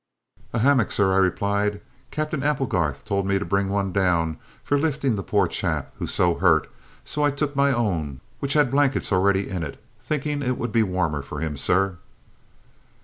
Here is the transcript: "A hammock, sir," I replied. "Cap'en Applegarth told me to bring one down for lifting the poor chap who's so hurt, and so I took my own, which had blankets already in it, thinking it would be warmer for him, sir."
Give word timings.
"A 0.51 0.57
hammock, 0.57 0.89
sir," 0.89 1.13
I 1.13 1.17
replied. 1.17 1.79
"Cap'en 2.09 2.41
Applegarth 2.41 3.05
told 3.05 3.27
me 3.27 3.37
to 3.37 3.45
bring 3.45 3.69
one 3.69 3.91
down 3.91 4.37
for 4.63 4.75
lifting 4.79 5.15
the 5.15 5.21
poor 5.21 5.47
chap 5.47 5.93
who's 5.99 6.11
so 6.11 6.33
hurt, 6.33 6.63
and 6.63 6.73
so 7.05 7.21
I 7.21 7.29
took 7.29 7.55
my 7.55 7.71
own, 7.71 8.19
which 8.39 8.53
had 8.53 8.71
blankets 8.71 9.11
already 9.13 9.47
in 9.47 9.61
it, 9.61 9.79
thinking 10.01 10.41
it 10.41 10.57
would 10.57 10.71
be 10.71 10.81
warmer 10.81 11.21
for 11.21 11.39
him, 11.39 11.55
sir." 11.55 11.99